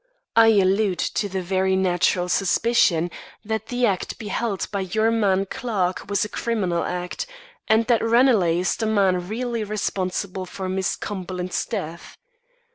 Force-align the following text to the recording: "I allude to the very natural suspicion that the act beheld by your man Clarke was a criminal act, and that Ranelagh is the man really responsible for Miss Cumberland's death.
"I 0.35 0.47
allude 0.47 0.97
to 0.97 1.29
the 1.29 1.43
very 1.43 1.75
natural 1.75 2.27
suspicion 2.27 3.11
that 3.45 3.67
the 3.67 3.85
act 3.85 4.17
beheld 4.17 4.67
by 4.71 4.79
your 4.79 5.11
man 5.11 5.45
Clarke 5.45 6.09
was 6.09 6.25
a 6.25 6.29
criminal 6.29 6.83
act, 6.83 7.27
and 7.67 7.85
that 7.85 8.01
Ranelagh 8.03 8.61
is 8.61 8.75
the 8.75 8.87
man 8.87 9.27
really 9.29 9.63
responsible 9.63 10.47
for 10.47 10.67
Miss 10.67 10.95
Cumberland's 10.95 11.67
death. 11.67 12.17